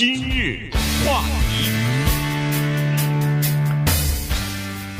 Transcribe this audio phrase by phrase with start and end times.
[0.00, 0.70] 今日
[1.04, 1.20] 话
[1.50, 1.70] 题，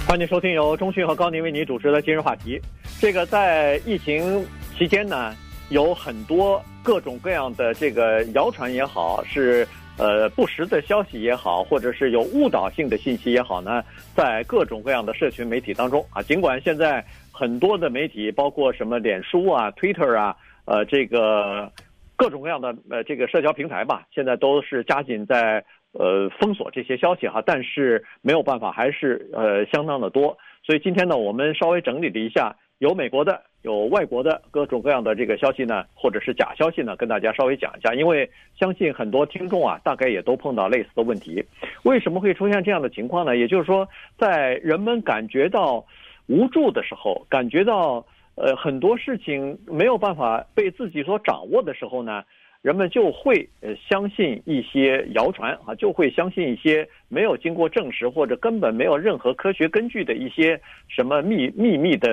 [0.06, 2.60] 欢迎收听由中讯和高宁为您主持的今日话题。
[3.00, 4.44] 这个在疫情
[4.76, 5.34] 期间呢，
[5.70, 9.66] 有很多各种各样的这个谣传也好，是
[9.96, 13.82] 呃不实的消息也好，或者是有误导性的信息也好呢，
[14.14, 20.36] 在各种各样的社群媒体当中啊，尽管现在很多的媒体，包括什么脸书啊、Twitter 啊，
[20.66, 21.72] 呃，这个。
[22.20, 30.36] 各种各样的呃，这个社交平台吧，现在都是加紧在呃封锁这些消息哈，但是没有办法，还是呃相当的多。
[30.62, 37.94] 所以今天呢，我们稍微整理了一下，有美国的，有外国的各种各样的这个消息呢，或者是假消息呢，跟大家稍微讲一下。
[37.94, 41.42] 因为相信很多听众啊，大概也都碰到类似的问题。
[41.84, 43.34] 为什么会出现这样的情况呢？
[43.34, 45.82] 也就是说，在人们感觉到
[46.26, 48.04] 无助的时候，感觉到。
[48.36, 52.24] 呃，很多事情没有办法被自己所掌握的时候呢，
[52.62, 62.08] 人们就会呃相信一些谣传啊，就会相信一些没有经过证实或者根本没有任何科学根据的一些什么秘秘密的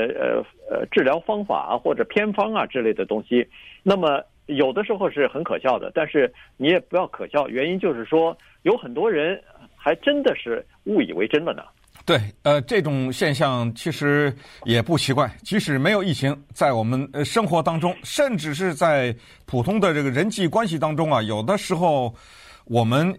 [0.70, 3.48] 呃呃治疗方法啊或者偏方啊之类的东西。
[3.84, 9.42] 那么有的时候是很可笑的，但是你也不要可笑，原因就是说有很多人
[9.76, 11.64] 还真的是误以为真了呢。
[12.08, 15.30] 对，呃，这种现象其实也不奇怪。
[15.44, 19.14] 即使没有疫情，在我们呃生活当中，甚至是在
[19.46, 22.16] 普通的这个人际关系当中啊，有的时候
[22.64, 23.14] 我们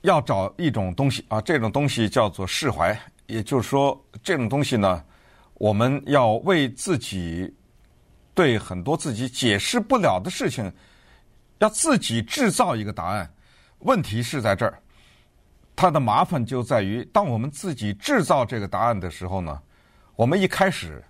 [0.00, 2.98] 要找一种东西啊，这种东西叫做释怀。
[3.28, 5.04] 也就是说，这种东西呢，
[5.54, 7.48] 我们要为自己
[8.34, 10.68] 对很多自己解释不了的事情，
[11.60, 13.32] 要自己制造一个答案。
[13.78, 14.82] 问题是在这儿。
[15.80, 19.58] 它的麻烦就在于，当我们自己制造这个答案的时候呢，
[20.14, 21.02] 我们一开始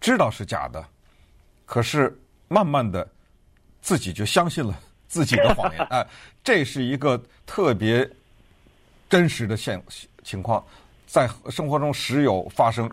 [0.00, 0.82] 知道是假的，
[1.66, 3.06] 可是慢慢的
[3.82, 4.74] 自己就相信了
[5.08, 5.84] 自己的谎言。
[5.92, 6.06] 哎，
[6.42, 8.10] 这是一个特别
[9.10, 9.78] 真实的现
[10.24, 10.64] 情况，
[11.06, 12.90] 在生活中时有发生。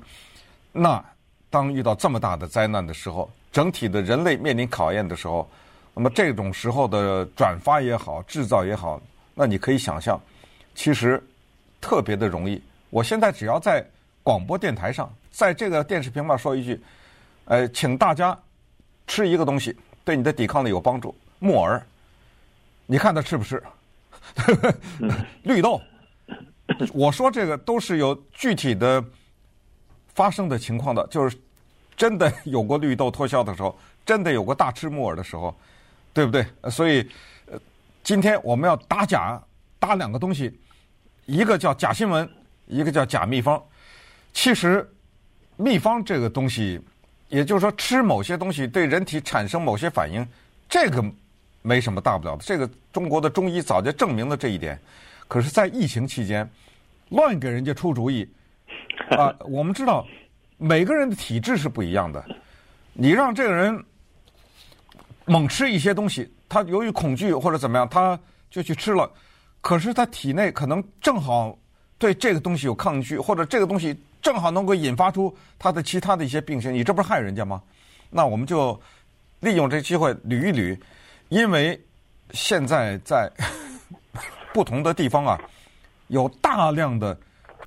[0.74, 1.02] 那
[1.50, 5.50] 当遇到这么大的灾难的时候，整体的人类面临考验的时候，
[5.94, 9.02] 那么这种时候的转发也好，制造也好，
[9.34, 10.22] 那你可以想象。
[10.78, 11.22] 其实
[11.82, 12.62] 特别的容易。
[12.92, 13.84] 我现在只要在
[14.22, 16.80] 广播电台上，在这个电视屏幕上说一句
[17.46, 18.38] ：“呃，请大家
[19.08, 21.84] 吃一个东西，对你的抵抗力有帮助。”木耳，
[22.86, 23.62] 你看他吃不吃？
[25.42, 25.82] 绿豆，
[26.94, 29.04] 我说这个都是有具体的
[30.14, 31.36] 发生的情况的，就是
[31.96, 35.56] 真的有过绿豆脱销的时候，真的有过大吃木耳的时候，
[36.14, 36.46] 对不对？
[36.70, 37.10] 所以，
[37.48, 37.60] 呃，
[38.04, 39.42] 今天我们要打假，
[39.80, 40.56] 打两个东西。
[41.28, 42.28] 一个叫假新闻，
[42.66, 43.62] 一个叫假秘方。
[44.34, 44.90] 其实，
[45.58, 46.82] 秘方这个东西，
[47.28, 50.26] 也就是说吃某些东西对人体产生某些反应，
[50.70, 51.04] 这个
[51.62, 52.44] 没什么大不了的。
[52.46, 54.80] 这个中国的中医早就证明了这一点。
[55.28, 56.50] 可是，在疫情期间，
[57.10, 58.26] 乱给人家出主意
[59.12, 59.36] 啊！
[59.42, 60.08] 我们知道
[60.58, 62.24] 每个人的体质是不一样的，
[62.94, 63.84] 你让这个人
[65.26, 68.18] 猛吃一些东西，他由于恐惧或者怎么样，他
[68.50, 69.12] 就去吃了。
[69.62, 71.58] 可是他体内可能正好
[71.98, 77.62] 对这个东西有抗拒，或者这个东西正好能够引发出他的其他的一些病情，你这不是害人家吗？
[78.10, 78.80] 那我们就
[79.40, 80.80] 利用这机会捋一捋，
[81.30, 81.80] 因为
[82.32, 83.30] 现在在
[84.54, 85.38] 不同的地方啊，
[86.08, 87.18] 有大量的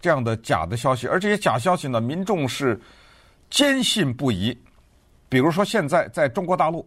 [0.01, 2.81] 这样的假的消息，而这些假消息呢，民众是
[3.51, 4.57] 坚信不疑。
[5.29, 6.85] 比如说现在在中国大陆，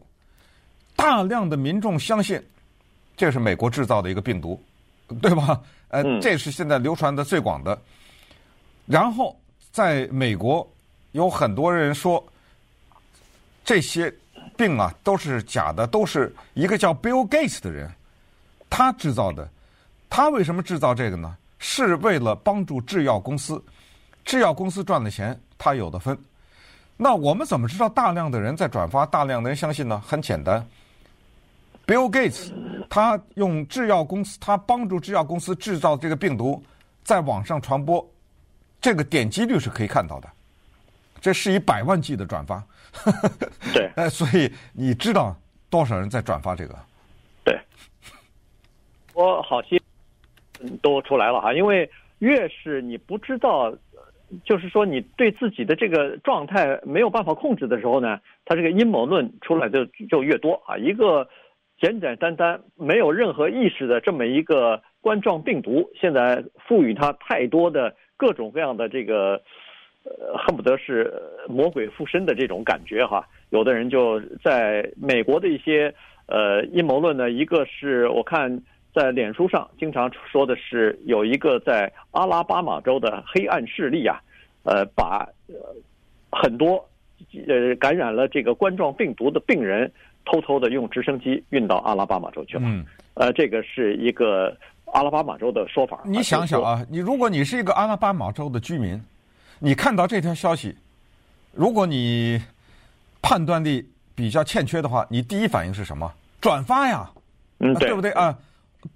[0.96, 2.42] 大量的民众相信
[3.16, 4.62] 这是美国制造的一个病毒。
[5.22, 5.62] 对吧？
[5.90, 7.80] 呃，这是现在流传的最广的。
[8.86, 9.40] 然后
[9.72, 10.68] 在美国，
[11.12, 12.24] 有很多人说
[13.64, 14.14] 这些
[14.58, 17.90] 病啊都是假的，都是一个叫 Bill Gates 的人
[18.70, 19.48] 他制造的。
[20.10, 21.36] 他为什么制造这个呢？
[21.60, 23.64] 是为了帮助制药公司，
[24.26, 26.18] 制药公司赚的钱，他有的分。
[26.98, 30.02] 那我们怎么知道大量的人在转发，大量的人相信呢？
[30.06, 30.66] 很简单。
[31.86, 32.50] Bill Gates，
[32.90, 36.64] 他用制药公司，他帮助制药公司制造这个病毒，
[37.04, 38.10] 在网上传播，
[38.80, 40.30] 这个点击率是可以看到的，
[41.20, 42.64] 这是以百万计的转发。
[43.74, 45.36] 对，呃， 所以你知道
[45.70, 46.74] 多少人在转发这个？
[47.44, 47.60] 对，
[49.14, 49.78] 我好些
[50.82, 51.90] 都出来了哈，因为
[52.20, 53.76] 越是你不知道，
[54.46, 61.28] 就是说你对自己的这个状态没有办法控制的时候呢，他这个阴谋论出来的就越多啊，一个。
[61.84, 69.42] 简简单单没有任何意识的这么一个冠状病毒，现在赋予它太多的各种各样的这个，
[70.06, 71.14] 呃，恨不得是
[71.50, 73.28] 魔鬼附身的这种感觉哈。
[73.50, 75.94] 有的人就在美国的一些
[76.28, 78.62] 呃阴谋论呢，一个是我看
[78.96, 84.22] 在脸书上经常说的是有一个在阿拉巴马州的黑暗势力啊，
[84.64, 85.28] 呃，把
[86.32, 86.76] 很多
[87.46, 89.92] 呃感染了这个冠状病毒的病人
[90.26, 92.64] 偷偷的用直升机运到阿拉巴马州去了。
[92.66, 92.86] 嗯，
[93.16, 94.56] 呃，这个是一个
[94.86, 96.02] 阿拉巴马州的说法。
[96.06, 99.02] 你想想啊，你如果你是一个阿拉巴马州的居民，
[99.60, 100.76] 你看到这条消息，
[101.52, 102.42] 如果你
[103.22, 106.12] 判断力比较欠缺的话，你第一反应是什么？
[106.42, 107.10] 转发呀，
[107.60, 108.38] 嗯，对不对啊？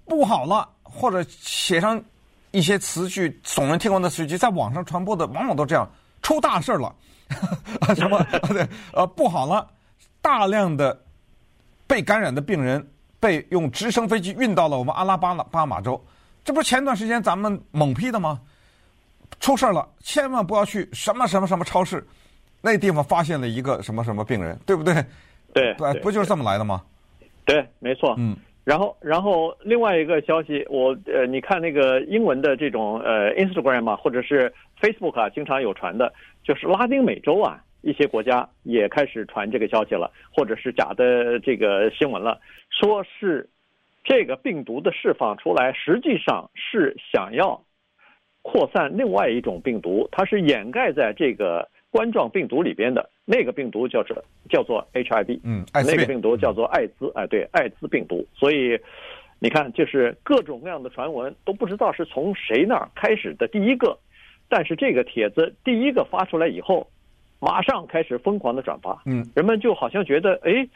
[0.04, 2.02] 不好了，或者写上
[2.50, 5.88] 一些词句耸人听闻的词句，在网上传播的往往都这样，
[6.20, 6.94] 出大事了，
[7.96, 8.22] 什么
[8.52, 9.66] 对呃不好了，
[10.20, 10.98] 大量的
[11.88, 12.86] 被感染的病人
[13.18, 16.00] 被用直升飞机运到了我们阿拉巴巴马州，
[16.44, 18.40] 这不是前段时间咱们猛批的吗？
[19.40, 22.06] 出事了，千万不要去什么什么什么超市，
[22.60, 24.94] 那地方发现了一个什么什么病人，对不对？
[25.52, 26.82] 对，对，不就是这么来的吗？
[27.44, 28.14] 对，没错。
[28.18, 28.36] 嗯。
[28.64, 36.12] 然后，然后另外一个消息，我呃，你看那个英文的这种呃 Instagram 啊，或者是 Facebook 啊，经常有传的，
[36.44, 42.40] 就是拉丁美洲啊，一些国家也开始传这个消息了，或者是假的这个新闻了，
[42.70, 43.48] 说是
[44.04, 47.62] 这个病毒的释放出来，实际上是想要
[48.42, 51.68] 扩散另外一种病毒，它是掩盖在这个。
[51.90, 58.26] 冠状病毒里边的那个病毒叫做叫做 HIV，嗯，那个病毒叫做艾滋，哎，对，艾滋病毒。
[58.34, 58.78] 所以
[59.38, 63.98] 你看，就是各种各样的传闻都不知道是从谁那儿开始的第一个，
[64.50, 66.86] 但是这个帖子第一个发出来以后，
[67.40, 70.68] 马上开始疯狂的转发，嗯，人们就好像觉得，哎，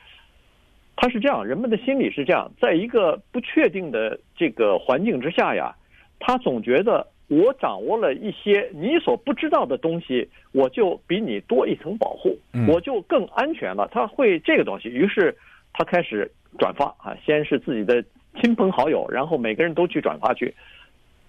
[0.96, 5.74] 他是这样，人们的心理是这样，在一个不确定的这个环境之下呀，
[6.18, 7.06] 他总觉得。
[7.28, 12.36] 我掌握了一些你所不知道的东西，我就比你多一层保护，
[12.68, 13.88] 我就更安全了。
[13.90, 15.34] 他会这个东西，于是
[15.72, 18.04] 他开始转发啊，先是自己的
[18.38, 20.54] 亲朋好友，然后每个人都去转发去。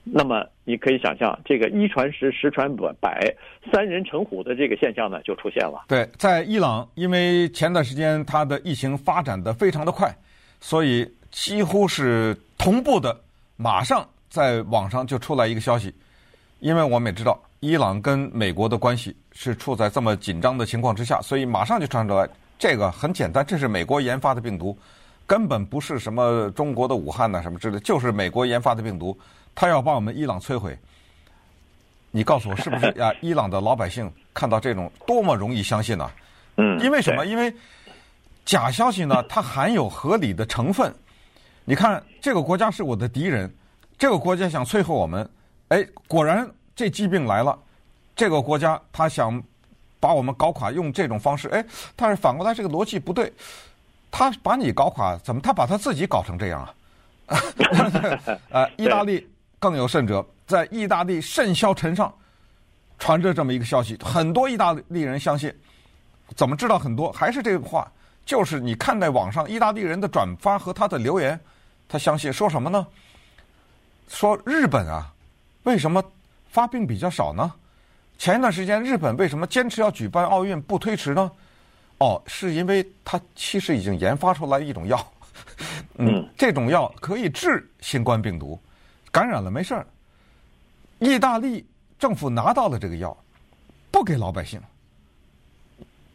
[0.03, 2.69] 那么你可以想象，这个一传十，十传
[3.00, 3.33] 百，
[3.71, 5.85] 三人成虎的这个现象呢，就出现了。
[5.88, 10.13] 对，在伊朗，因为前段时间它的疫情发展的非常的快，
[10.59, 13.19] 所以几乎是同步的，
[13.57, 14.07] 马上。
[14.29, 15.94] 在网上就出来一个消息，
[16.59, 22.27] 因为我们也知道伊朗跟美国的关系是处在这么紧张的情况之下，所以马上就传出来，
[22.57, 24.75] 这个很简单，这是美国研发的病毒，
[25.27, 29.15] 根本不是什么中国的武汉呐什么之类，就是美国研发的病毒，
[29.55, 30.77] 他要把我们伊朗摧毁。
[32.11, 33.11] 你告诉我是不是呀？
[33.21, 36.09] 伊朗的老百姓看到这种多么容易相信呢？
[36.57, 37.25] 嗯，因为什么？
[37.25, 37.53] 因为
[38.45, 40.94] 假消息呢，它含有合理的成分。
[41.65, 43.51] 你看，这个国家是我的敌人。
[43.97, 45.27] 这个国家想摧毁我们，
[45.69, 47.57] 哎，果然这疾病来了。
[48.15, 49.41] 这个国家他想
[50.00, 51.65] 把我们搞垮，用这种方式，哎，
[51.95, 53.31] 但是反过来这个逻辑不对，
[54.11, 56.61] 他把你搞垮，怎么他把他自己搞成这样
[57.25, 57.39] 啊？
[58.51, 59.27] 呃，意大利
[59.63, 62.13] 更有甚者，在意大利甚嚣尘上
[63.00, 65.54] 传着这么一个消息，很多意大利人相信。
[66.36, 67.10] 怎么知道很多？
[67.13, 67.89] 还是这个话，
[68.25, 71.39] 就是你看在网上意大利人的转发和他的留言，
[71.88, 72.86] 他相信说什么呢？
[74.10, 75.13] 说日本啊，
[75.63, 76.04] 为什么
[76.50, 77.50] 发病比较少呢？
[78.18, 81.31] 前一段时间日本为什么坚持要举办奥运不推迟呢？
[82.00, 85.13] 哦，是因为他其实已经研发出来一种药，
[86.00, 88.60] 嗯，这种药可以治新冠病毒，
[89.13, 89.88] 感染了没事儿。
[91.00, 91.65] 意大利
[91.98, 93.15] 政府拿到了这个药，
[93.89, 94.60] 不给老百姓，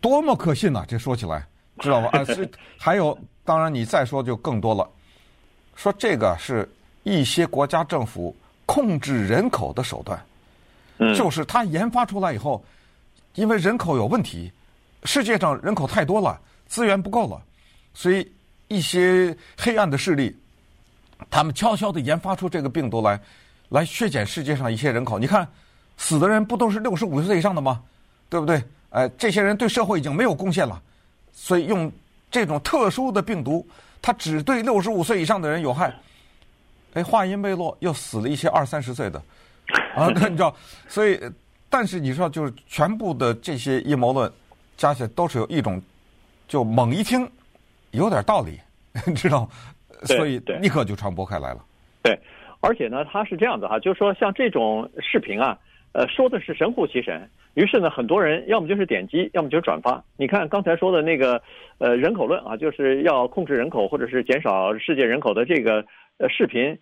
[0.03, 0.85] 多么可信呐！
[0.87, 1.47] 这说起来，
[1.79, 2.11] 知道吧？
[2.13, 4.87] 啊， 是还有，当然你再说就更多了，
[5.75, 6.69] 说这个是。
[7.05, 8.37] 一些国家政府
[8.67, 10.23] 控制人口的手段，
[11.15, 12.63] 就是他研发出来以后，
[13.35, 14.53] 因为人口有问题，
[15.05, 17.41] 世界上人口太多了，资源不够了，
[17.95, 18.31] 所以
[18.67, 20.37] 一些黑暗的势力，
[21.31, 23.21] 他们悄悄地研发出这个病毒来，
[23.71, 25.19] 来削减世界上一些人口。
[25.19, 25.47] 你看，
[25.97, 27.83] 死的人不都是六十五岁以上的吗？
[28.29, 28.63] 对不对？
[28.91, 30.81] 哎，这些人对社会已经没有贡献了，
[31.33, 31.91] 所以用
[32.31, 33.67] 这种特殊的病毒，
[34.01, 35.95] 它只对六十五岁以上的人有害。
[36.95, 39.19] 哎，话音未落，又死了一些二三十岁的，
[39.95, 40.55] 啊，那 你知道，
[40.89, 41.21] 所以，
[41.69, 44.33] 但是你知道，就是全部的这些阴谋论
[44.77, 45.81] 加起来都是有一种，
[46.49, 47.31] 就猛一听
[47.91, 48.59] 有点道理，
[49.05, 49.49] 你知道，
[50.05, 51.65] 所以立刻就传播开来了。
[52.03, 52.19] 对，
[52.61, 55.59] 而且呢，他是这样子哈，就是说像这种视频啊，
[55.93, 60.03] 呃，说的是神乎其神，于是呢，很多人要么就是点击，要么就是转发。
[60.17, 61.43] 你看刚才说的那个
[61.79, 65.85] 呃人口论啊，就是要控制人口或者是减少世界人口的这个。
[66.21, 66.77] 呃，视频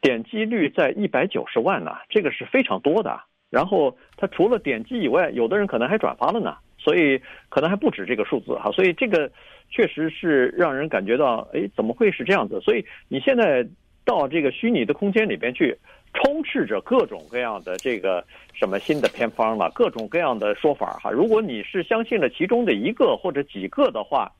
[0.00, 3.20] 点击率在一百九十万呢，这个是非常多的。
[3.50, 6.56] 然后他除了点击以外，有的人可能还转发了呢，
[6.88, 8.70] 所以可能还不止这个数字哈。
[8.72, 9.30] 所以这个
[9.68, 12.58] 确实是让人感觉到，哎，怎么会是这样子？
[12.62, 13.66] 所以你现在
[14.06, 15.76] 到这个虚拟的空间里边去，
[16.14, 21.10] 充斥着各种各样的这个什么新的偏方了，各种各样的说法哈。
[21.10, 24.32] 如果你是相信了其中的一个或者几个的话，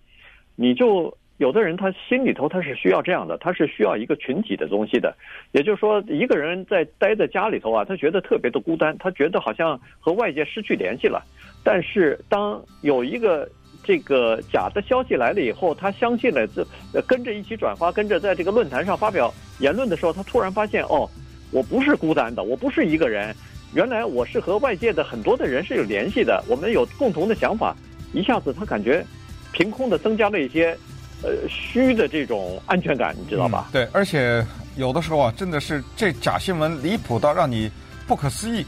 [0.57, 5.17] 你就有的人他心里头他是需要这样的，他是需要一个群体的东西的。
[5.53, 11.25] 也就是说，一个人在待在家里头啊，他觉得特别的孤单，他觉得好像和外界失去联系了。
[11.65, 13.49] 但是当有一个
[13.85, 16.67] 这个假的消息来了以后，他相信了，这
[17.07, 21.09] 跟着一起转发，跟着在这个论坛上发表言论的时候，他突然发现，哦，
[21.53, 23.33] 我不是孤单的，我不是一个人，
[23.75, 27.77] 原来我是和外界的很多的人是有联系的，我们有共同的想法，
[28.13, 29.05] 一下子他感觉
[29.53, 30.77] 凭空的增加了一些
[31.23, 33.69] 呃虚的这种安全感，你知道吧？
[33.69, 34.45] 嗯，对，而且
[34.77, 37.71] 有的时候啊，真的是这假新闻离谱到让你
[38.07, 38.65] 不可思议。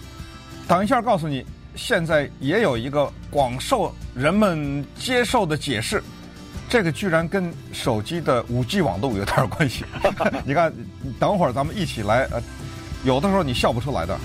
[0.69, 1.45] 等一下告诉你。
[1.77, 6.03] 现在也有一个广受人们接受的解释，
[6.69, 9.85] 这个居然跟手机的五 G 网络有点关系。
[10.45, 10.75] 你看，
[11.21, 12.43] 等会儿咱们一起来，呃，
[13.05, 14.19] 有的时候你笑不出来的。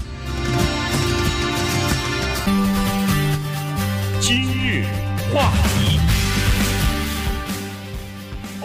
[4.19, 4.83] 今日
[5.31, 5.99] 话题，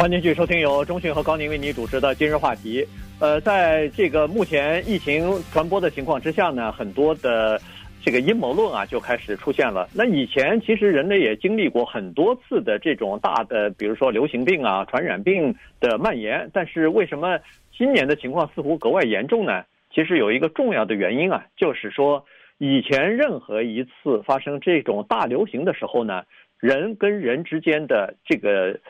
[0.00, 2.82] 欢迎继续收听由中讯和高宁为你主持的今日话题。
[3.20, 7.60] 呃，在这个目前疫情传播的情况之下呢，很多的。
[8.02, 9.86] 这个阴谋论啊，就开始出现了。
[9.94, 16.48] 那以前其实人类也经历过很多次的这种大的，比如说流行病啊、传染病的蔓延。
[16.50, 17.38] 但是为什么
[17.76, 19.62] 今年的情况似乎格外严重呢？
[19.94, 22.24] 其实有一个重要的原因啊，就是说
[22.56, 26.22] 以前任何一次发生这种大流行的时候呢，
[26.58, 28.80] 人跟人之间的这个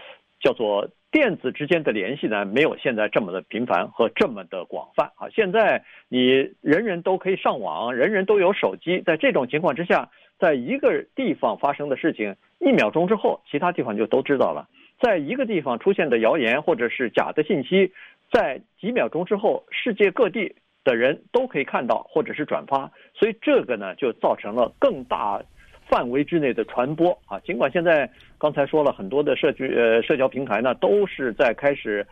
[0.40, 0.88] 叫做。
[1.11, 5.29] 电子之间的联系呢，没有现在这么的频繁和这么的广泛啊！
[5.35, 14.69] 现在你人人都可以上网，人人都有手机，在这种情况之下，在一个地方发生的事情，一秒钟之后，其他地方就都知道了。
[15.00, 17.93] 在一个地方出现的谣言或者是假的信息，
[18.31, 25.43] 在几秒钟之后，世界各地的人都可以看到或者是转发，所以这个呢，就造成了更大。
[25.91, 32.07] 范围之内的传播啊，尽管现在刚才说了很多的社区呃社交平台呢，都是在开始，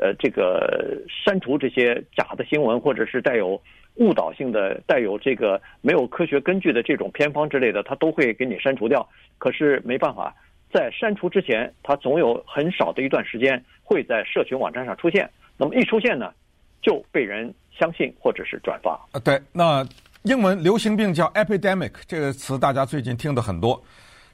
[0.00, 3.60] 呃这个删除这些假的新闻，或者是带有
[3.96, 9.06] 误导性的、带有这个没有科学根据的这种偏方之类的，它都会给你删除掉。
[9.36, 10.34] 可是没办法，
[10.72, 15.28] 在删除之前，它总有很少的一段时间会在社群网站上出现。
[15.58, 16.32] 那么一出现呢，
[16.80, 18.92] 就被人相信或者是转发。
[19.12, 19.86] 啊，对，那。
[20.28, 23.82] 英文流行病叫 epidemic，这个词大家最近听的很多。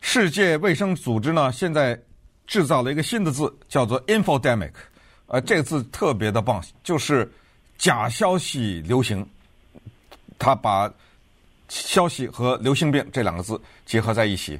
[0.00, 1.96] 世界卫生组织呢，现在
[2.48, 4.72] 制造了一个新的字，叫做 infodemic。
[5.26, 7.32] 呃，这个字特别的棒，就是
[7.78, 9.24] 假消息流行。
[10.36, 10.92] 他把
[11.68, 14.58] 消息和流行病这两个字结合在一起，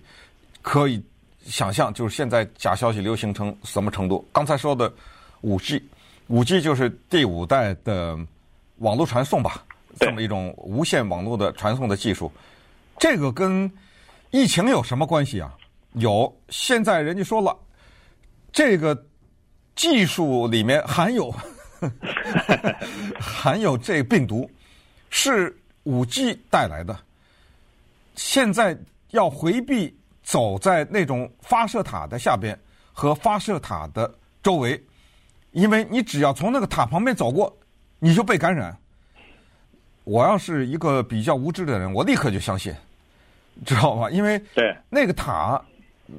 [0.62, 1.02] 可以
[1.44, 4.24] 想象就是现在假消息流行成什么程度。
[4.32, 4.90] 刚才说的
[5.40, 5.82] 五 G，
[6.28, 8.16] 五 G 就是第五代的
[8.76, 9.64] 网络传送吧。
[9.98, 12.30] 这么一种无线网络的传送的技术，
[12.98, 13.70] 这个跟
[14.30, 15.54] 疫情有什么关系啊？
[15.94, 17.56] 有，现在人家说了，
[18.52, 19.06] 这个
[19.76, 21.34] 技术里面含有
[23.20, 24.50] 含有这病毒，
[25.10, 26.98] 是五 G 带来的。
[28.16, 28.76] 现在
[29.10, 32.58] 要回避走在那种发射塔的下边
[32.92, 34.82] 和发射塔的周围，
[35.52, 37.56] 因为你只要从那个塔旁边走过，
[37.98, 38.76] 你就被感染。
[40.04, 42.74] 我要是一个比较无知的人，我立刻就相信，
[43.64, 44.10] 知道吧？
[44.10, 45.60] 因为对那个塔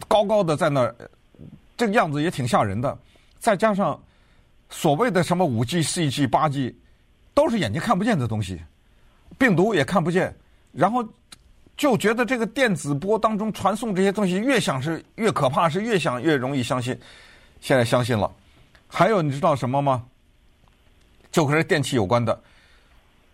[0.08, 0.96] 高高的在那儿，
[1.78, 2.98] 这个样子也挺吓人的。
[3.40, 4.02] 再加上
[4.70, 6.76] 所谓的什么五 G、四 G、八 G，
[7.34, 8.60] 都是眼睛看不见的东西，
[9.38, 10.36] 病毒也看不见，
[10.72, 11.08] 然后
[11.78, 17.00] 就觉得这个电子波当中传送这些东西越想是越可怕，是越想越容易相信。
[17.62, 18.32] 现在相信了。
[18.88, 20.04] 还有你知道什么吗？
[21.32, 22.42] 就和这电器有关的。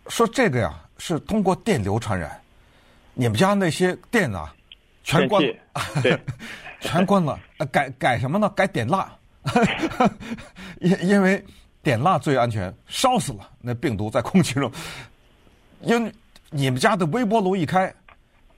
[0.08, 2.40] 说这个呀是通过电流传染，
[3.14, 4.54] 你们家那些电啊，
[5.04, 5.54] 全关了，
[6.02, 6.18] 对，
[6.80, 7.38] 全关了。
[7.70, 8.48] 改改什么呢？
[8.50, 9.10] 改点蜡，
[10.80, 11.42] 因因为
[11.82, 14.70] 点蜡最安全，烧死了那病毒在空气中。
[15.80, 16.12] 因为
[16.50, 17.92] 你们家的微波炉一开，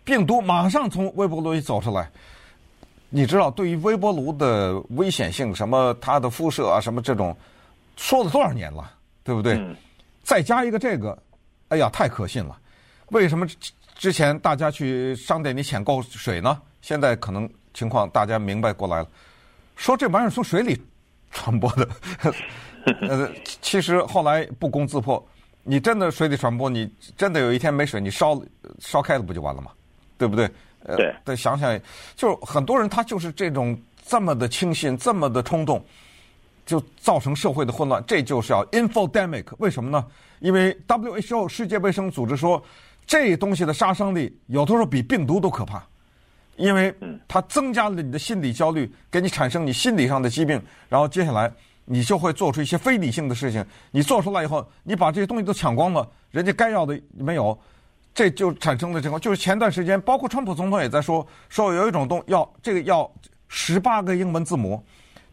[0.03, 2.11] 病毒马上从微波炉里走出来。
[3.11, 7.37] 你知道对于微波炉的危险性，什么它的辐射啊，什么这种，
[7.97, 8.91] 说了多少年了，
[9.23, 9.55] 对不对？
[9.55, 9.77] 嗯、
[10.23, 11.17] 再加一个这个。
[11.69, 12.57] 哎呀，太可信了！
[13.11, 13.47] 为什么
[13.95, 16.61] 之前大家去商店里抢购水呢？
[16.83, 19.09] 现在可能情况大家明白过来了。
[19.77, 20.81] 说这玩意儿从水里
[21.31, 21.89] 传播的，
[23.09, 23.31] 呃，
[23.61, 25.25] 其实后来不攻自破。
[25.63, 28.41] 你真的水里传播，你真的有一天没水，你烧
[28.79, 29.71] 烧开了不就完了吗？
[30.19, 30.49] 对不对？
[30.85, 31.15] 呃、对。
[31.25, 31.81] 再想想，
[32.15, 35.85] 就很多人他就是这种这么的轻信，这么的冲动。
[36.67, 39.45] 就造成社会的混乱，这就是要 infodemic。
[39.59, 40.07] 为什么呢？
[40.41, 42.63] 因为 WHO 世界卫生组织说，
[43.07, 45.83] 这东西的杀伤力有的时候比病毒都可怕，
[46.57, 46.95] 因为
[47.29, 51.53] 它增加了你的心理焦虑，给你产生你心理上的疾病，然后接下来
[51.85, 53.65] 你就会做出一些非理性的事情。
[53.91, 57.59] 你做出来以后，你把这些东西都抢光了，人家该要的没有，
[58.15, 59.19] 这就产生了这个。
[59.21, 63.11] 就是前段时间，包括川普总统也在说，说有一种东要，这个要
[63.49, 64.83] 十八个英文字母。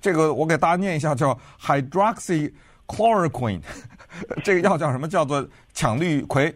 [0.02, 3.62] 这个我给大家念一下，叫 hydroxychloroquine，
[4.44, 5.08] 这个药叫什么？
[5.08, 6.52] 叫做羟氯喹，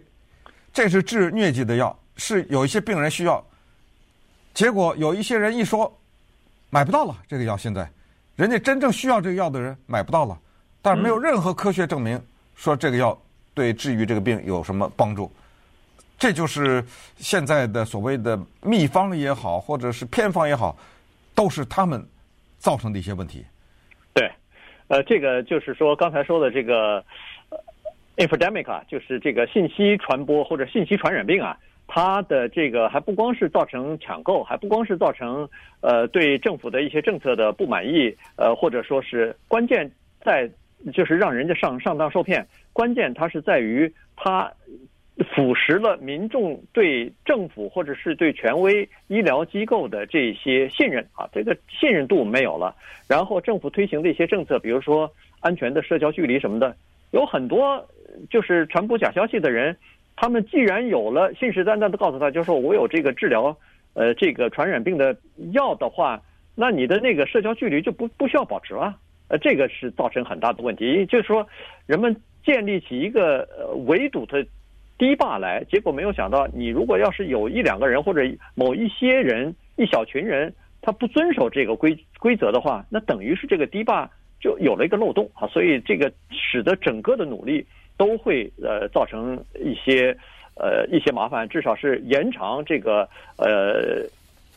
[0.73, 3.43] 这是治疟疾的药，是有一些病人需要。
[4.53, 5.95] 结果有一些人一说
[6.71, 7.87] 买不到了，这个药现在，
[8.35, 10.35] 人家真正需要这个药的人买不到了，
[10.81, 12.19] 但是没有任何科学证明
[12.55, 13.15] 说这个药
[13.53, 15.31] 对治愈这个病有什么帮助。
[16.17, 16.83] 这就是
[17.17, 20.75] 现在的所谓的秘方也好，或者是偏方也好，
[21.35, 22.03] 都是他们。
[22.65, 23.45] 造成的一些问题，
[24.15, 24.27] 对，
[24.87, 27.05] 呃，这个就是说刚才说的这个
[28.17, 31.55] infodemic 啊，就是这个信息传播或者信息传染病啊，
[31.85, 35.47] 它的这个还不光是造成抢购，还不光是造成
[35.81, 39.91] 呃对政府的一些政策的不满意，呃，或者说是关键
[40.23, 40.49] 在
[40.91, 44.51] 就是让人家上上当受骗，关键它是在于它。
[45.33, 52.75] 腐蚀了民众对政府或者是对权威医疗机构的这些信任啊，这个信任度没有了。
[53.07, 56.75] 然后政府推行的一些政策，比如说安全的社交距离什么的，
[57.11, 57.87] 有很多
[58.29, 59.77] 就是传播假消息的人，
[60.17, 63.55] 他们既然有了信誓旦旦的告诉他，就是说我有这个治疗
[63.93, 65.15] 呃这个传染病的
[65.53, 66.21] 药的话，
[66.55, 68.93] 那你的那个社交距离就不不需要保持了。
[69.29, 71.47] 呃，这个是造成很大的问题，就是说
[71.85, 74.45] 人们建立起一个呃围堵的。
[74.97, 78.21] 堤坝来，结果没有想到，你如果要是有一两个人或者
[78.53, 84.09] 某一些人、一小群人，他不遵守这个规规则的话，那等于是这个堤坝
[84.39, 87.65] 就有了一个漏洞啊，所以这个使得整个的努力
[87.97, 90.15] 都会呃造成一些
[90.55, 94.07] 呃一些麻烦，至少是延长这个呃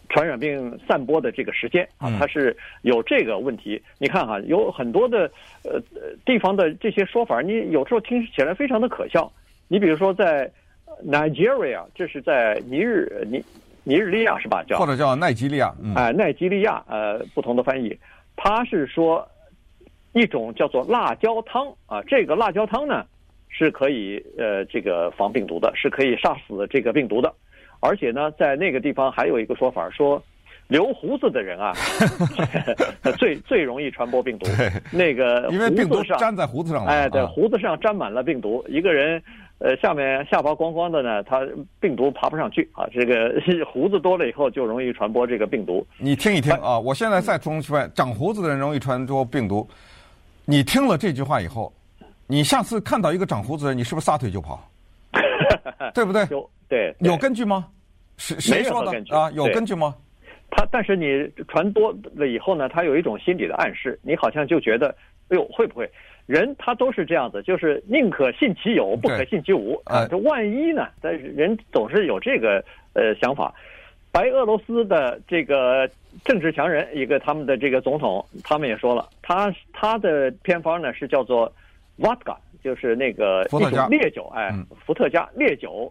[0.08, 3.82] 传染病散播的这个时间啊，它是有这个问题。
[3.98, 5.28] 你看哈，有很多的
[5.64, 5.82] 呃
[6.24, 9.28] 地方的这些说法，你有时候听起来非常的可笑。
[9.68, 10.50] 你比如说，在
[11.06, 13.44] Nigeria，这是在尼日尼
[13.84, 14.64] 尼日利亚是吧？
[14.66, 17.96] 叫或者叫奈及利亚，哎，奈及利亚，呃，不同的翻译。
[18.34, 19.28] 它是说
[20.12, 23.04] 一种叫做辣椒汤啊，这个辣椒汤呢
[23.48, 27.32] 是可以呃这个防病毒的，是可以杀死这个病毒的。
[27.80, 30.22] 而且呢，在那个地方还有一个说法说。
[30.68, 31.72] 留胡子的人啊，
[33.16, 34.46] 最最容易传播病毒。
[34.92, 36.90] 那个因为病毒粘在胡子上了。
[36.90, 38.62] 哎，对，胡子上粘满了病毒。
[38.68, 39.22] 一个人，
[39.58, 41.46] 呃，下面下巴光光的呢，他
[41.80, 42.86] 病毒爬不上去啊。
[42.92, 43.34] 这个
[43.66, 45.84] 胡子多了以后，就容易传播这个病毒。
[45.98, 49.68] 你听一听啊，我现在再重复说，长胡子的人容易传播病毒。
[50.44, 51.72] 你听了这句话以后，
[52.26, 54.62] 你下次看到一个长胡子的人，你是不是撒腿就跑？
[55.92, 56.26] 对不对？
[56.30, 57.66] 有对，有根据吗？
[58.16, 59.30] 谁谁说的啊？
[59.32, 59.94] 有根据吗？
[60.50, 64.88] 他但是你传多了以后呢，他有一种心理的暗示，你好像就觉得，
[65.28, 65.90] 哎呦，会不会
[66.28, 70.06] 人他都是这样子，就是宁可信其有，不可信其无啊。
[70.08, 70.86] 这万一呢？
[71.00, 72.62] 但是人总是有这个
[72.92, 73.52] 呃想法。
[74.12, 75.88] 白俄罗斯的这个
[76.24, 81.50] 政治强人，一个他们的这个总统，他们也说了，他他的偏方呢是叫做
[81.98, 85.90] vodka，就是那个一种烈酒，哎，伏特加烈酒，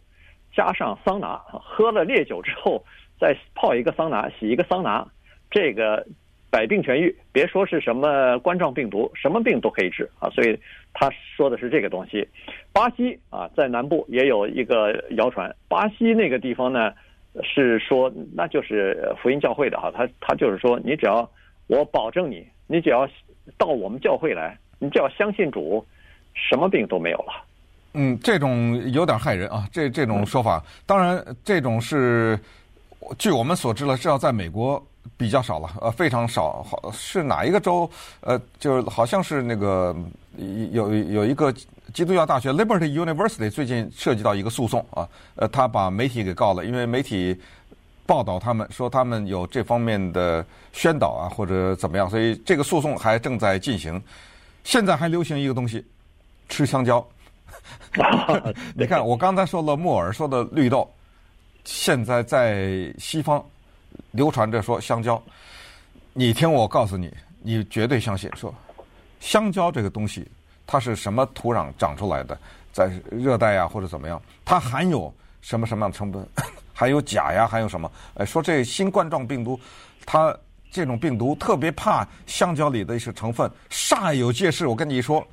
[0.56, 2.82] 加上桑拿，喝了烈酒之后。
[3.20, 5.04] 再泡一个桑拿，洗一个桑拿，
[5.50, 6.06] 这个
[6.50, 7.16] 百病痊愈。
[7.32, 10.30] 别说是什么冠状病毒，什么病都可以治啊。
[10.30, 10.60] 所以
[10.94, 12.28] 他说的是这个东西。
[12.74, 15.54] 巴西啊，在南部也有一个谣传。
[15.68, 16.94] 巴西那个地方呢，
[17.44, 21.30] 是说那就是福音教会的哈，他他就是说，你只要
[21.68, 23.08] 我保证你，你只要
[23.58, 25.86] 到我们教会来，你只要相信主，
[26.34, 27.44] 什么病都没有了。
[27.94, 32.40] 嗯，这种有点害人啊，这这种说法，当然这种是。
[33.20, 34.84] 据我们所知了，是要在美国
[35.16, 36.62] 比较少了，呃，非常少。
[36.64, 37.90] 好，是哪一个州？
[38.22, 39.96] 呃，就是好像是那个
[40.72, 41.54] 有有一个
[41.94, 47.40] 基督教大学 Liberty University 最近涉及到一个诉讼啊，呃，他把媒体给告了，因为媒体
[48.06, 54.02] 报道他们说他们有这方面的宣导啊，或者怎么样，所以这个诉讼还正在进行。
[54.64, 55.86] 现在还流行一个东西，
[56.50, 57.06] 吃香蕉。
[58.76, 60.90] 你看，我刚才说了木耳，说的绿豆。
[61.64, 63.44] 现在在西方
[64.12, 65.22] 流传着说香蕉，
[66.14, 68.54] 你听我告诉你，你绝对相信说
[69.20, 70.28] 香蕉这个东西
[70.66, 72.38] 它是什么土壤长出来的，
[72.72, 76.28] 在热带呀或者怎么样，它含有什么什么样的成分，
[76.74, 77.92] 含有钾呀，含有什么？
[78.16, 79.60] 哎，说这新冠状病毒
[80.06, 80.36] 它
[80.70, 84.68] 这种病毒特别怕香蕉里的一些成分，煞有介事。
[84.68, 85.26] 我跟你说，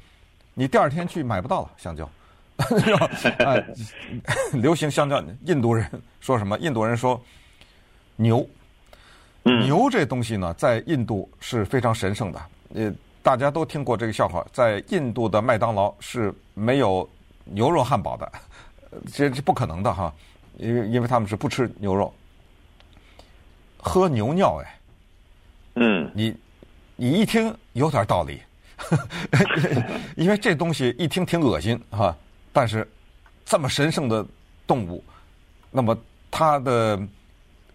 [0.55, 2.09] 你第二天去买不到了香蕉。
[2.79, 3.11] 是吧
[3.44, 3.59] 啊，
[4.55, 6.57] 流行香蕉，印度人说什么？
[6.61, 7.20] 印度人说
[8.16, 8.46] 牛，
[9.42, 12.42] 牛这东西呢，在印度是非常神圣的。
[12.74, 17.09] 呃，大家都听过这个笑话，在印度的麦当劳是没有
[17.44, 18.33] 牛肉汉堡的，
[19.12, 20.12] 这这不可能的哈，
[20.59, 22.12] 因为因为他们是不吃牛肉。
[23.79, 24.81] 喝牛尿哎，
[25.74, 26.35] 嗯，你
[26.96, 28.40] 你一听有点道理，
[30.16, 32.16] 因为这东西一听挺恶心哈。
[32.50, 32.88] 但是，
[33.44, 34.24] 这么神圣的
[34.66, 35.05] 动物，
[35.70, 35.98] 那么
[36.31, 36.98] 它的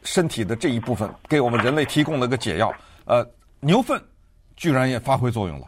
[0.04, 2.74] 身体的这一部分给我们人类提供了个解药。
[3.06, 3.28] 呃，
[3.60, 4.02] 牛粪
[4.56, 5.68] 居然也发挥作用了。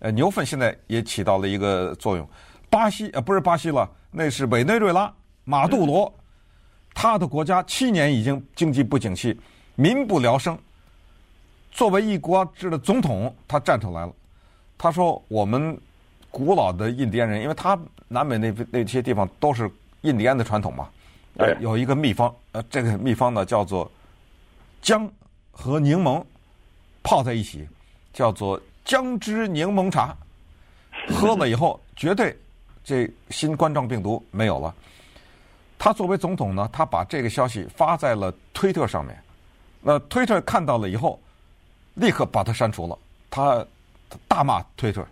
[0.00, 2.28] 呃，牛粪现在也起到了一个作用。
[2.68, 5.12] 巴西呃不是巴西了，那是委内瑞拉
[5.44, 6.12] 马杜罗，
[6.94, 9.38] 他的国家七年已经经济不景气，
[9.74, 10.58] 民不聊生。
[11.70, 14.12] 作为一国之的总统，他站出来了，
[14.76, 15.78] 他说我们。
[16.34, 20.88] 古老的印第安人，因为他南美那那些地方都是印第安的传统嘛，
[21.36, 23.90] 对，有一个秘方，呃，这个秘方呢叫做
[24.80, 25.10] 姜
[25.50, 26.22] 和柠檬
[27.02, 27.66] 泡在一起，
[28.12, 30.16] 叫做姜汁柠檬茶，
[31.08, 32.36] 喝了以后绝对
[32.84, 34.74] 这新冠状病毒没有了。
[35.78, 39.18] 他作为总统呢，他把这个消息发在了推特上面，
[39.80, 41.18] 那推特看到了以后，
[41.94, 42.96] 立刻把他删除了，
[43.30, 43.66] 他
[44.28, 45.04] 大骂推特。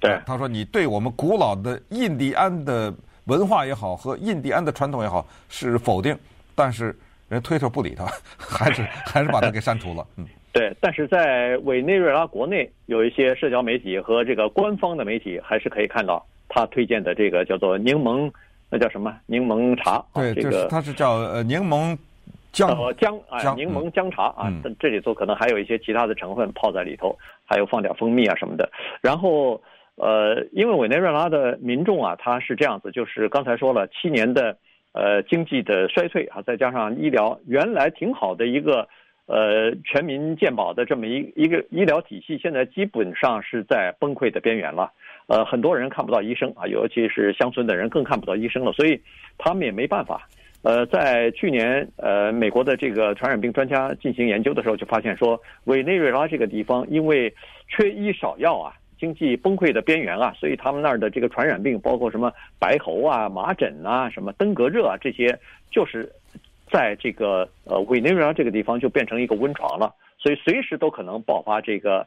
[0.00, 2.94] 对，他说：“你对我们古老的印第安的
[3.28, 6.16] 文化也好，和印第安的传统也好是否定，
[6.54, 6.96] 但是
[7.28, 18.32] 人推特不理他， 还是 还是把他给删除了。”嗯，对，但是在委内瑞拉国内有一些社交媒体和这个官方的媒体还是可以看到他推荐的这个叫做柠檬，
[18.70, 20.02] 那叫什么柠檬茶？
[20.14, 21.96] 对，这个就是它是叫呃柠檬
[22.50, 27.14] 姜呃姜啊，柠檬姜茶啊，嗯、这里头可能还有一些其他的成分泡在里头，
[27.44, 28.70] 还有放点蜂蜜啊什么的，
[29.02, 29.60] 然后。
[30.00, 34.56] 呃，因为委内瑞拉的民众啊，他是这样子，就是刚才说了，七年的
[34.92, 38.88] 呃经济的衰退啊，再加上医疗原来挺好的一个
[39.26, 44.92] 呃全民健保的这么一一个医疗体系，现在基本上是在崩溃的边缘了。
[45.26, 49.00] 呃，很多人看不到医生啊，尤其是乡村的人更看不到医生了，所以
[49.36, 50.28] 他们也没办法。
[50.62, 57.34] 呃，在去年呃美国的这个传染病专家进行研究的时候，就发现说委内瑞拉这个地方因为
[57.68, 58.72] 缺医少药啊。
[58.98, 65.38] 经济崩溃的边缘啊，所以他们那儿的这个传染病，包括什么白喉啊、麻疹啊、什么登革热啊，这些
[65.70, 66.10] 就是
[66.70, 72.06] 在这个呃委内瑞拉这个地方就变成一个温床了，所以随时都可能爆发这个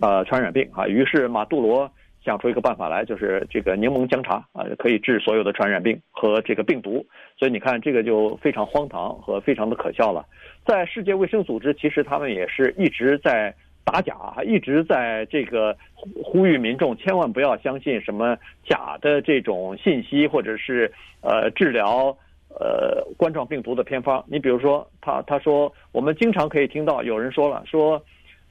[0.00, 0.86] 呃传染病啊。
[0.86, 1.90] 于是马杜罗
[2.24, 7.06] 想出一个办法来，就是这个柠檬姜茶啊，可以治所有的传染病和这个病毒。
[7.38, 10.24] 所以你看，这个就非常荒唐和非常的可笑了。
[10.66, 13.54] 在世界卫生组织，其实他们也是一直在。
[13.84, 15.76] 打假一直在这个
[16.22, 22.06] 呼吁民众千万不要相信什么假的这种信息，或者是呃治疗
[22.48, 24.24] 呃冠状病毒的偏方。
[24.26, 28.02] 你比如说，他他说我们经常可以听到有人说了，说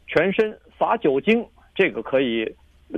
[0.08, 1.44] 全身洒酒精，
[1.74, 2.50] 这个可以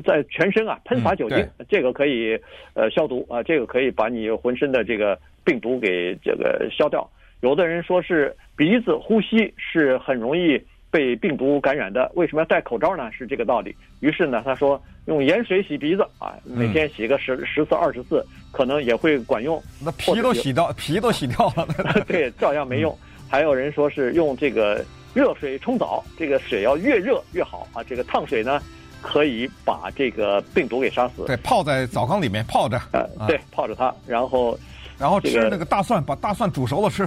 [0.04, 2.38] 在全身啊喷洒酒精，这个可以
[2.74, 7.10] 呃消毒啊，这个可以把你浑身的这个病毒给这个消掉。
[7.40, 10.62] 有的人说是鼻子呼吸是很容易。
[10.96, 13.12] 被病毒感染的，为什么要戴口罩呢？
[13.12, 13.76] 是这个道理。
[14.00, 19.62] 于是呢，他说用盐水洗鼻子啊，每天洗个十十次、二十次，可能也会管用。
[19.84, 21.68] 那皮都洗掉，皮都洗掉了，
[22.08, 22.98] 对，照样没用。
[23.30, 27.84] 还有人说是用这个热水冲澡，这个水要越热越好啊。
[27.84, 28.62] 这个烫水呢，
[29.02, 31.26] 可以把这个病毒给杀死。
[31.26, 34.58] 对，泡在澡缸里面泡着，呃，对，泡着它，然后
[34.98, 37.06] 然后吃那个大蒜，把大蒜煮熟了吃。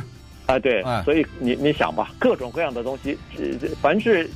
[0.49, 4.29] 啊，对，所以你你想吧，各种各样的东西，这凡是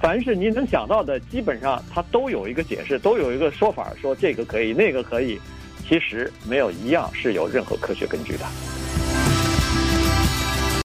[0.00, 5.40] 凡是你能想到的，基本上它都有一个解释，都有一个说法，说这个可以，那个可以，
[5.88, 8.46] 其实没有一样是有任何科学根据的。